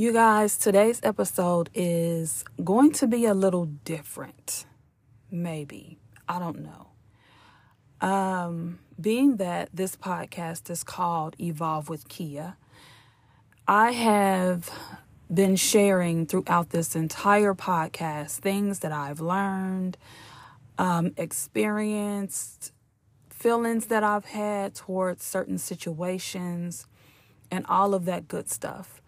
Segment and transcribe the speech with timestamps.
[0.00, 4.64] You guys, today's episode is going to be a little different.
[5.28, 5.98] Maybe.
[6.28, 6.90] I don't know.
[8.00, 12.54] Um, being that this podcast is called Evolve with Keia,
[13.66, 14.70] I have
[15.34, 19.98] been sharing throughout this entire podcast things that I've learned,
[20.78, 22.70] um, experienced,
[23.30, 26.86] feelings that I've had towards certain situations,
[27.50, 29.02] and all of that good stuff.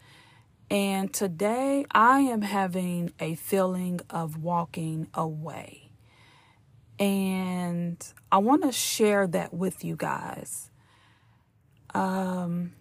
[0.71, 5.90] And today I am having a feeling of walking away.
[6.96, 7.96] And
[8.31, 10.71] I want to share that with you guys.
[11.93, 12.72] Um,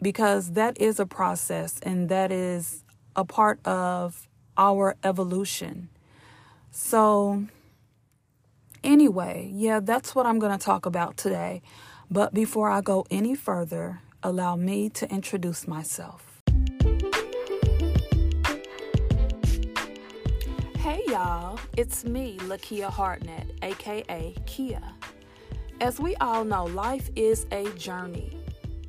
[0.00, 2.84] because that is a process and that is
[3.16, 5.88] a part of our evolution.
[6.70, 7.46] So,
[8.84, 11.62] anyway, yeah, that's what I'm going to talk about today.
[12.08, 16.33] But before I go any further, allow me to introduce myself.
[20.94, 24.92] Hey y'all, it's me, Lakia Hartnett, aka Keia.
[25.80, 28.38] As we all know, life is a journey.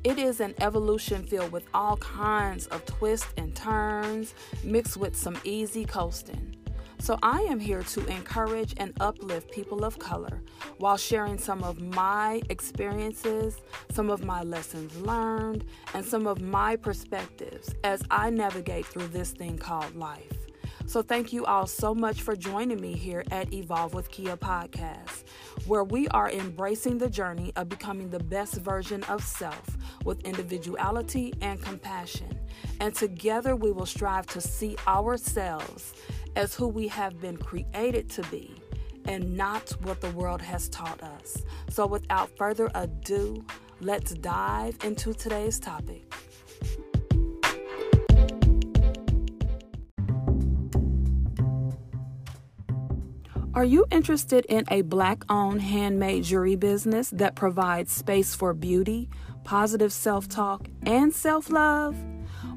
[0.04, 5.36] It is an evolution filled with all kinds of twists and turns, mixed with some
[5.42, 6.54] easy coasting.
[7.00, 10.42] So, I am here to encourage and uplift people of color
[10.78, 13.56] while sharing some of my experiences,
[13.90, 19.32] some of my lessons learned, and some of my perspectives as I navigate through this
[19.32, 20.46] thing called life.
[20.88, 25.24] So, thank you all so much for joining me here at Evolve with Keia podcast,
[25.66, 31.34] where we are embracing the journey of becoming the best version of self with individuality
[31.40, 32.38] and compassion.
[32.78, 35.92] And together we will strive to see ourselves
[36.36, 38.54] as who we have been created to be
[39.06, 41.42] and not what the world has taught us.
[41.68, 43.44] So, without further ado,
[43.80, 46.14] let's dive into today's topic.
[53.56, 59.08] Are you interested in a black owned handmade jewelry business that provides space for beauty,
[59.44, 61.96] positive self talk, and self love?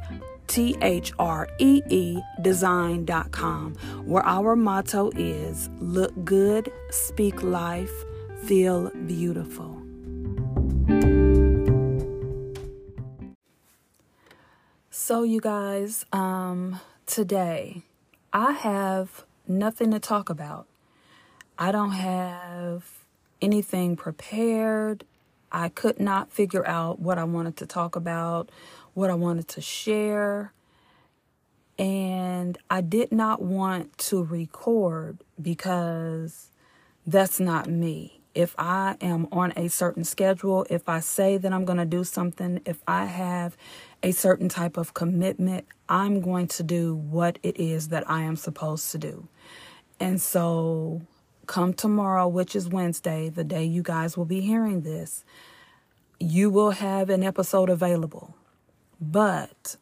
[0.49, 7.93] T H R E E design.com, where our motto is look good, speak life,
[8.43, 9.79] feel beautiful.
[14.89, 17.83] So, you guys, um, today
[18.33, 20.65] I have nothing to talk about.
[21.57, 22.85] I don't have
[23.41, 25.03] anything prepared.
[25.51, 28.49] I could not figure out what I wanted to talk about
[28.99, 30.53] what I wanted to share.
[31.79, 36.49] And I did not want to record because
[37.07, 38.19] that's not me.
[38.35, 42.03] If I am on a certain schedule, if I say that I'm going to do
[42.03, 43.57] something, if I have
[44.03, 48.35] a certain type of commitment, I'm going to do what it is that I am
[48.35, 49.27] supposed to do.
[49.99, 51.01] And so,
[51.47, 55.25] come tomorrow, which is Wednesday, the day you guys will be hearing this,
[56.19, 58.35] you will have an episode available
[58.99, 59.75] but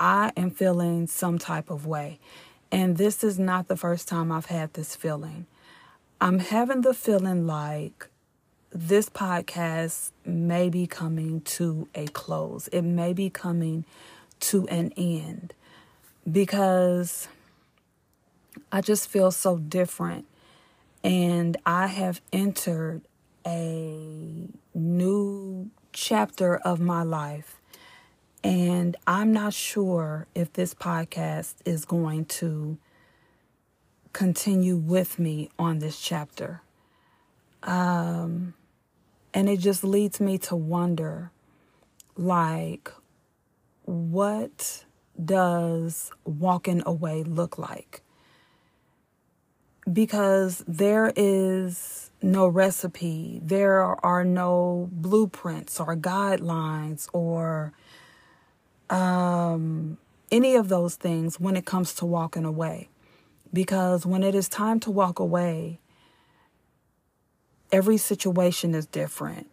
[0.00, 2.18] I am feeling some type of way.
[2.70, 5.46] And this is not the first time I've had this feeling.
[6.20, 8.08] I'm having the feeling like
[8.70, 12.68] this podcast may be coming to a close.
[12.68, 13.84] It may be coming
[14.40, 15.54] to an end
[16.30, 17.28] because
[18.70, 20.26] I just feel so different.
[21.02, 23.02] And I have entered
[23.46, 27.58] a new chapter of my life
[28.42, 32.78] and I'm not sure if this podcast is going to
[34.12, 36.62] continue with me on this chapter.
[37.62, 38.54] Um,
[39.34, 41.30] and it just leads me to wonder
[42.16, 42.90] like,
[43.84, 44.84] what
[45.22, 48.02] does walking away look like?
[49.90, 57.72] Because there is no recipe, there are no blueprints or guidelines or
[58.90, 59.98] um,
[60.30, 62.88] any of those things when it comes to walking away.
[63.52, 65.80] Because when it is time to walk away,
[67.72, 69.50] every situation is different.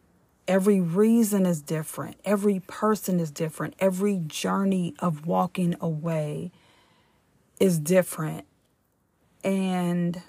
[0.48, 2.18] Every reason is different.
[2.24, 3.74] Every person is different.
[3.80, 6.52] Every journey of walking away
[7.60, 8.46] is different.
[9.44, 10.22] And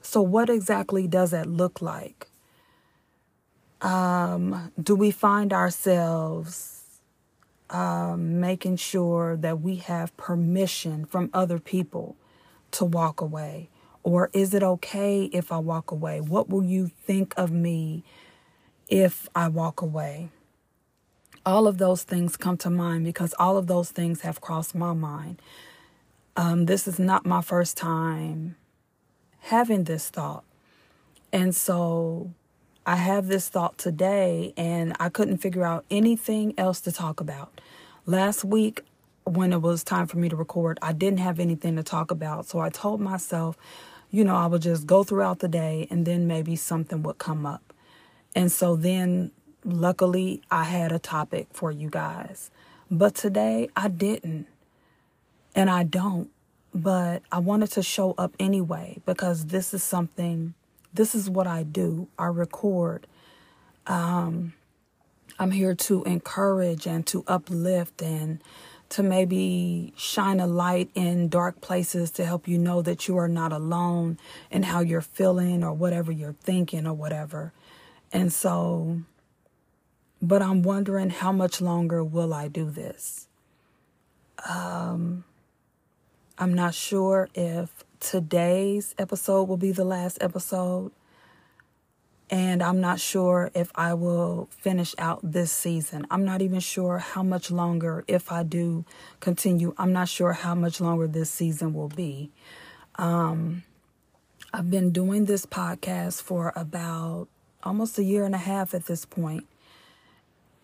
[0.00, 2.28] so, what exactly does that look like?
[3.82, 6.77] Um, do we find ourselves
[7.70, 12.16] um, making sure that we have permission from other people
[12.72, 13.68] to walk away?
[14.02, 16.20] Or is it okay if I walk away?
[16.20, 18.04] What will you think of me
[18.88, 20.30] if I walk away?
[21.44, 24.92] All of those things come to mind because all of those things have crossed my
[24.92, 25.40] mind.
[26.36, 28.56] Um, this is not my first time
[29.40, 30.44] having this thought.
[31.32, 32.32] And so
[32.88, 37.60] I have this thought today, and I couldn't figure out anything else to talk about.
[38.06, 38.80] Last week,
[39.24, 42.46] when it was time for me to record, I didn't have anything to talk about.
[42.46, 43.58] So I told myself,
[44.10, 47.44] you know, I would just go throughout the day and then maybe something would come
[47.44, 47.74] up.
[48.34, 49.32] And so then,
[49.66, 52.50] luckily, I had a topic for you guys.
[52.90, 54.46] But today, I didn't.
[55.54, 56.30] And I don't.
[56.74, 60.54] But I wanted to show up anyway because this is something,
[60.98, 62.08] this is what I do.
[62.18, 63.06] I record.
[63.86, 64.54] Um,
[65.38, 68.42] I'm here to encourage and to uplift and
[68.88, 73.28] to maybe shine a light in dark places to help you know that you are
[73.28, 74.18] not alone
[74.50, 77.52] in how you're feeling or whatever you're thinking or whatever.
[78.12, 79.02] And so,
[80.20, 83.28] but I'm wondering how much longer will I do this?
[84.48, 85.22] Um,
[86.38, 90.92] I'm not sure if today's episode will be the last episode.
[92.30, 96.06] And I'm not sure if I will finish out this season.
[96.10, 98.84] I'm not even sure how much longer, if I do
[99.20, 102.30] continue, I'm not sure how much longer this season will be.
[102.96, 103.62] Um,
[104.52, 107.28] I've been doing this podcast for about
[107.62, 109.46] almost a year and a half at this point,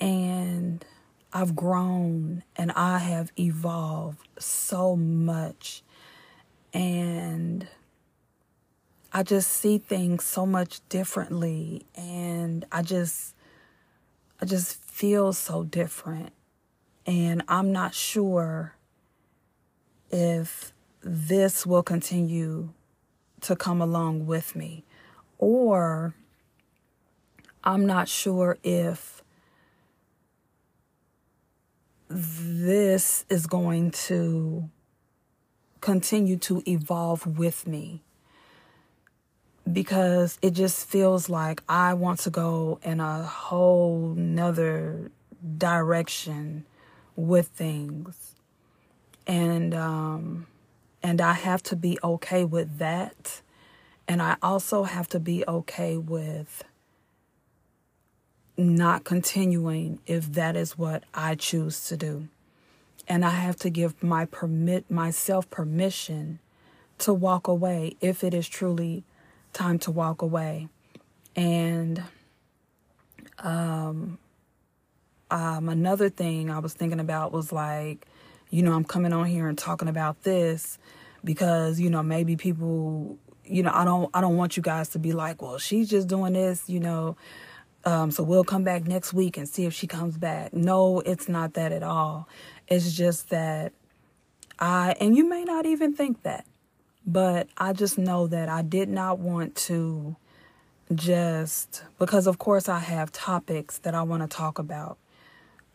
[0.00, 0.84] and
[1.32, 5.83] I've grown and I have evolved so much.
[6.74, 7.66] And
[9.12, 11.86] I just see things so much differently.
[11.94, 13.34] And I just
[14.40, 16.32] I just feel so different.
[17.06, 18.74] And I'm not sure
[20.10, 22.70] if this will continue
[23.42, 24.84] to come along with me.
[25.38, 26.14] Or
[27.62, 29.22] I'm not sure if
[32.08, 34.68] this is going to
[35.84, 38.00] continue to evolve with me
[39.70, 45.10] because it just feels like I want to go in a whole nother
[45.58, 46.64] direction
[47.16, 48.34] with things.
[49.26, 50.46] And um
[51.02, 53.42] and I have to be okay with that.
[54.08, 56.64] And I also have to be okay with
[58.56, 62.28] not continuing if that is what I choose to do.
[63.06, 66.38] And I have to give my permit myself permission
[66.98, 69.04] to walk away if it is truly
[69.52, 70.68] time to walk away.
[71.36, 72.02] And
[73.38, 74.18] um,
[75.30, 78.06] um, another thing I was thinking about was like,
[78.50, 80.78] you know, I'm coming on here and talking about this
[81.24, 84.98] because, you know, maybe people, you know, I don't I don't want you guys to
[84.98, 87.16] be like, well, she's just doing this, you know.
[87.86, 90.54] Um, so we'll come back next week and see if she comes back.
[90.54, 92.28] No, it's not that at all.
[92.66, 93.72] It's just that
[94.58, 96.46] I, and you may not even think that,
[97.06, 100.16] but I just know that I did not want to
[100.94, 104.98] just because of course I have topics that I want to talk about.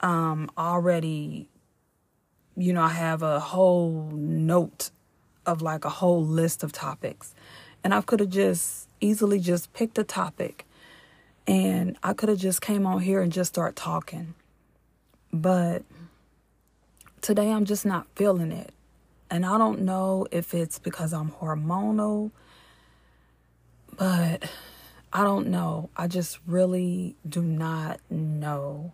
[0.02, 1.50] Um already
[2.56, 4.92] you know, I have a whole note
[5.46, 7.34] of like a whole list of topics.
[7.84, 10.66] And I could have just easily just picked a topic
[11.50, 14.36] and I could have just came on here and just start talking.
[15.34, 15.82] But
[17.22, 18.72] today I'm just not feeling it.
[19.32, 22.30] And I don't know if it's because I'm hormonal,
[23.98, 24.48] but
[25.12, 25.90] I don't know.
[25.98, 28.94] I just really do not know.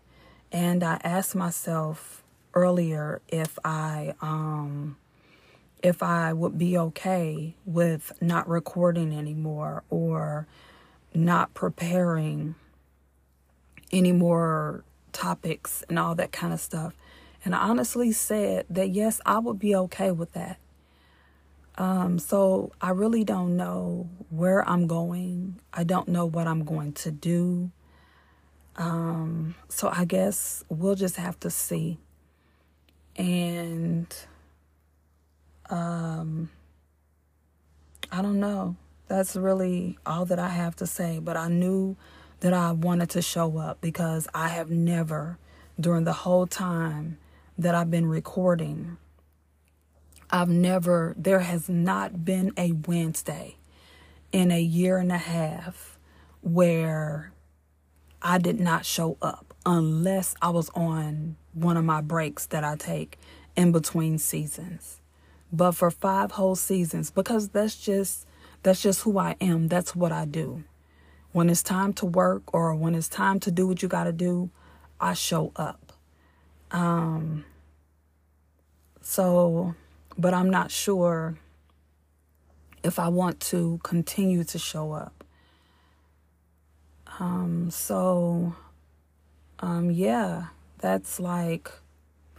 [0.50, 4.96] And I asked myself earlier if I um
[5.84, 10.48] if I would be okay with not recording anymore or
[11.16, 12.56] not preparing
[13.92, 16.94] any more topics and all that kind of stuff.
[17.44, 20.58] And I honestly said that yes, I would be okay with that.
[21.78, 25.60] Um, so I really don't know where I'm going.
[25.74, 27.72] I don't know what I'm going to do.
[28.78, 31.98] Um, so I guess we'll just have to see.
[33.16, 34.14] And
[35.70, 36.50] um,
[38.12, 38.76] I don't know.
[39.08, 41.20] That's really all that I have to say.
[41.20, 41.96] But I knew
[42.40, 45.38] that I wanted to show up because I have never,
[45.80, 47.18] during the whole time
[47.58, 48.98] that I've been recording,
[50.30, 53.58] I've never, there has not been a Wednesday
[54.32, 55.98] in a year and a half
[56.42, 57.32] where
[58.22, 62.76] I did not show up unless I was on one of my breaks that I
[62.76, 63.18] take
[63.56, 65.00] in between seasons.
[65.52, 68.28] But for five whole seasons, because that's just
[68.66, 69.68] that's just who I am.
[69.68, 70.64] That's what I do.
[71.34, 74.12] When it's time to work or when it's time to do what you got to
[74.12, 74.50] do,
[75.00, 75.94] I show up.
[76.72, 77.46] Um
[79.02, 79.76] so
[80.18, 81.38] but I'm not sure
[82.84, 85.24] if I want to continue to show up.
[87.20, 88.56] Um, so,
[89.60, 90.46] um, yeah,
[90.80, 91.72] that's like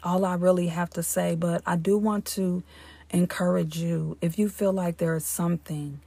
[0.02, 1.34] all I really have to say.
[1.34, 2.62] But I do want to
[3.10, 6.00] encourage you if you feel like there is something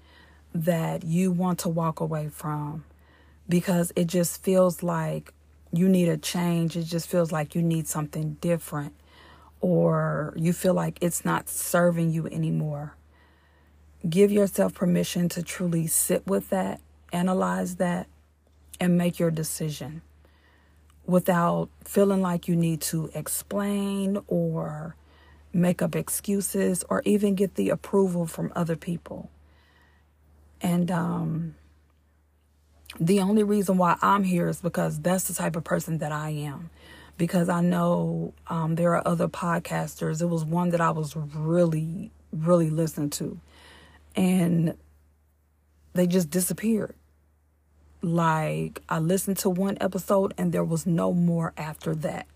[0.53, 2.83] that you want to walk away from
[3.47, 5.33] because it just feels like
[5.71, 8.93] you need a change, it just feels like you need something different
[9.61, 12.95] or you feel like it's not serving you anymore,
[14.07, 16.79] give yourself permission to truly sit with that,
[17.11, 18.07] analyze that,
[18.79, 20.01] and make your decision
[21.05, 24.95] without feeling like you need to explain or
[25.51, 29.29] make up excuses or even get the approval from other people.
[30.61, 31.55] And um,
[32.99, 36.29] the only reason why I'm here is because that's the type of person that I
[36.29, 36.69] am
[37.19, 40.21] because I know um, there are other podcasters.
[40.21, 43.39] It was one that I was really, really listening to,
[44.15, 44.75] and
[45.93, 46.95] they just disappeared.
[48.01, 52.27] Like, I listened to one episode and there was no more after that.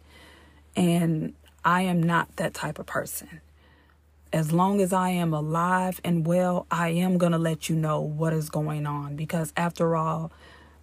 [0.75, 3.39] And I am not that type of person.
[4.33, 8.01] As long as I am alive and well, I am going to let you know
[8.01, 10.31] what is going on because, after all,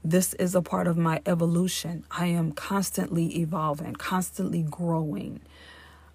[0.05, 2.05] this is a part of my evolution.
[2.13, 5.41] I am constantly evolving, constantly growing,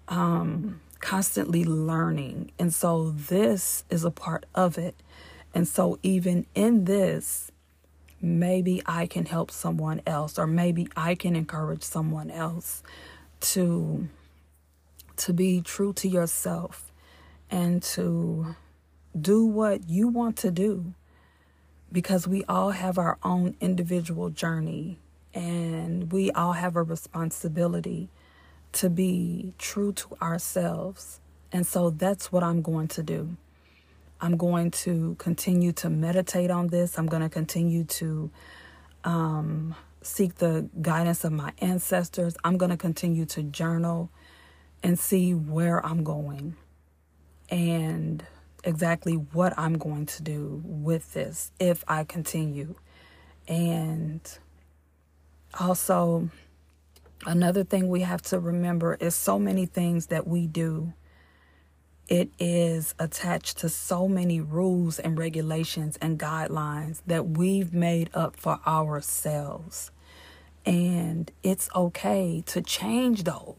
[0.08, 2.52] um, constantly learning.
[2.58, 4.94] And so this is a part of it.
[5.54, 7.52] And so even in this,
[8.18, 12.82] maybe I can help someone else or maybe I can encourage someone else
[13.40, 14.08] to
[15.16, 16.92] to be true to yourself
[17.50, 18.56] and to
[19.18, 20.94] do what you want to do
[21.92, 24.98] because we all have our own individual journey
[25.32, 28.08] and we all have a responsibility
[28.72, 31.20] to be true to ourselves.
[31.52, 33.36] And so that's what I'm going to do.
[34.20, 36.98] I'm going to continue to meditate on this.
[36.98, 38.30] I'm going to continue to
[39.04, 42.36] um, seek the guidance of my ancestors.
[42.42, 44.10] I'm going to continue to journal
[44.82, 46.56] and see where I'm going.
[47.48, 48.24] And
[48.64, 52.74] exactly what I'm going to do with this if I continue.
[53.48, 54.20] And
[55.58, 56.30] also,
[57.24, 60.92] another thing we have to remember is so many things that we do.
[62.08, 68.36] It is attached to so many rules and regulations and guidelines that we've made up
[68.36, 69.90] for ourselves.
[70.64, 73.55] And it's okay to change those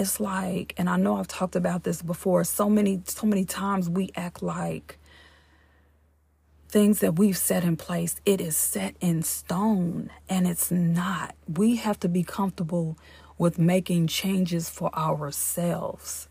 [0.00, 3.88] it's like and I know I've talked about this before so many so many times
[3.88, 4.98] we act like
[6.68, 11.34] things that we've set in place it is set in stone and it's not.
[11.46, 12.96] We have to be comfortable
[13.36, 16.28] with making changes for ourselves.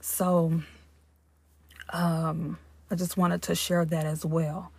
[0.00, 0.62] So
[1.92, 2.58] um
[2.90, 4.70] I just wanted to share that as well.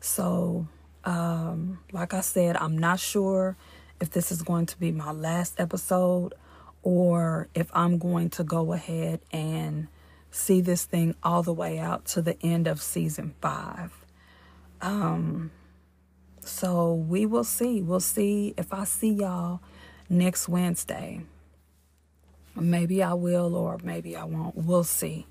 [0.00, 0.66] So
[1.04, 3.56] um like I said I'm not sure
[3.98, 6.34] if this is going to be my last episode
[6.82, 9.88] or if I'm going to go ahead and
[10.30, 13.92] see this thing all the way out to the end of season five.
[14.80, 15.50] Um,
[16.40, 17.82] so we will see.
[17.82, 19.60] We'll see if I see y'all
[20.08, 21.22] next Wednesday.
[22.54, 24.56] Maybe I will, or maybe I won't.
[24.56, 25.26] We'll see.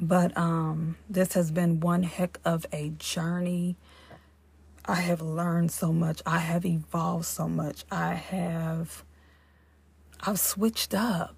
[0.00, 3.76] But um, this has been one heck of a journey.
[4.84, 6.22] I have learned so much.
[6.24, 7.84] I have evolved so much.
[7.90, 9.04] I have
[10.28, 11.36] I've switched up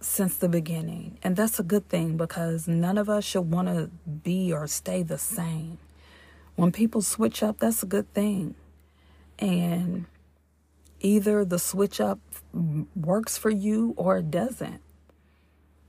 [0.00, 1.18] since the beginning.
[1.22, 3.90] And that's a good thing because none of us should want to
[4.24, 5.78] be or stay the same.
[6.56, 8.56] When people switch up, that's a good thing.
[9.38, 10.06] And
[10.98, 12.18] either the switch up
[12.96, 14.80] works for you or it doesn't.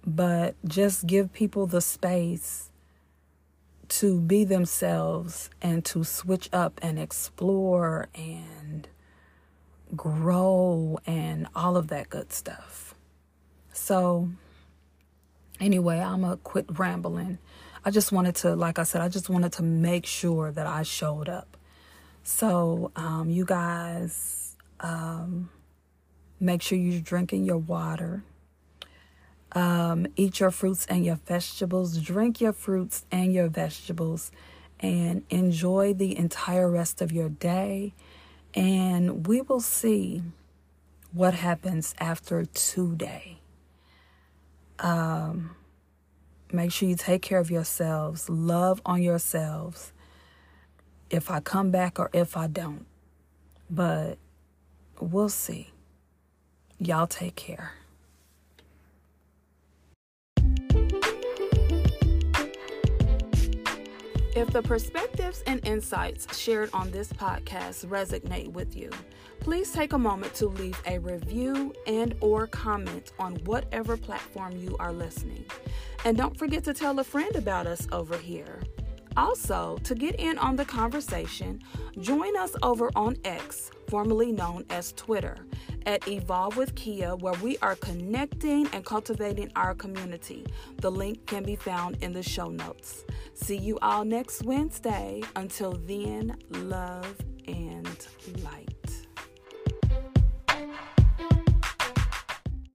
[0.05, 2.69] But just give people the space
[3.87, 8.87] to be themselves and to switch up and explore and
[9.95, 12.95] grow and all of that good stuff.
[13.73, 14.29] So,
[15.59, 17.39] anyway, I'm going to quit rambling.
[17.85, 20.83] I just wanted to, like I said, I just wanted to make sure that I
[20.83, 21.57] showed up
[22.23, 25.49] So, um, you guys, um,
[26.39, 28.23] make sure you're drinking your water.
[29.51, 31.97] Um, eat your fruits and your vegetables.
[31.99, 34.31] Drink your fruits and your vegetables.
[34.79, 37.93] And enjoy the entire rest of your day.
[38.55, 40.21] And we will see
[41.11, 43.39] what happens after today.
[44.79, 45.55] Um,
[46.51, 49.91] make sure you take care of yourselves, love on yourselves.
[51.09, 52.85] If I come back or if I don't.
[53.69, 54.17] But
[54.99, 55.69] we'll see.
[56.79, 57.73] Y'all take care.
[64.35, 68.89] If the perspectives and insights shared on this podcast resonate with you,
[69.39, 74.75] please take a moment to leave a review and or comment on whatever platform you
[74.79, 75.45] are listening.
[76.03, 78.59] And don't forget to tell a friend about us over here.
[79.15, 81.61] Also, to get in on the conversation,
[81.99, 85.37] join us over on X, formerly known as Twitter,
[85.85, 90.45] at Evolve with Keia, where we are connecting and cultivating our community.
[90.77, 93.05] The link can be found in the show notes.
[93.33, 95.21] See you all next Wednesday.
[95.35, 97.15] Until then, love
[97.47, 98.07] and
[98.43, 98.72] light.